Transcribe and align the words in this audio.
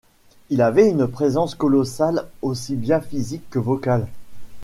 Il 0.49 0.63
avait 0.63 0.89
une 0.89 1.05
présence 1.05 1.53
colossale, 1.53 2.25
aussi 2.41 2.75
bien 2.75 3.01
physique 3.01 3.47
que 3.51 3.59
vocale. 3.59 4.07